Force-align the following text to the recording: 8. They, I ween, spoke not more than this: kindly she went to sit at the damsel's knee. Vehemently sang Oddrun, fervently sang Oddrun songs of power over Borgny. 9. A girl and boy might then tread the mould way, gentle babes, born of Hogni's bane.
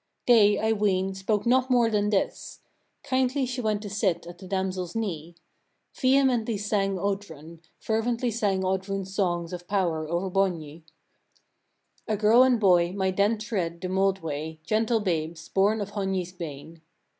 8. 0.27 0.33
They, 0.33 0.59
I 0.59 0.71
ween, 0.73 1.13
spoke 1.13 1.45
not 1.45 1.69
more 1.69 1.87
than 1.87 2.09
this: 2.09 2.61
kindly 3.03 3.45
she 3.45 3.61
went 3.61 3.83
to 3.83 3.89
sit 3.91 4.25
at 4.25 4.39
the 4.39 4.47
damsel's 4.47 4.95
knee. 4.95 5.35
Vehemently 5.93 6.57
sang 6.57 6.97
Oddrun, 6.97 7.59
fervently 7.77 8.31
sang 8.31 8.63
Oddrun 8.65 9.05
songs 9.05 9.53
of 9.53 9.67
power 9.67 10.07
over 10.09 10.31
Borgny. 10.31 10.81
9. 12.07 12.17
A 12.17 12.17
girl 12.17 12.41
and 12.41 12.59
boy 12.59 12.91
might 12.93 13.15
then 13.17 13.37
tread 13.37 13.79
the 13.79 13.89
mould 13.89 14.23
way, 14.23 14.59
gentle 14.65 15.01
babes, 15.01 15.47
born 15.49 15.79
of 15.79 15.91
Hogni's 15.91 16.31
bane. 16.31 16.81